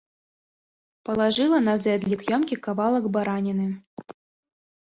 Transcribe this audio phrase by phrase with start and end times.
[1.09, 3.67] Палажыла на зэдлік ёмкі кавалак бараніны.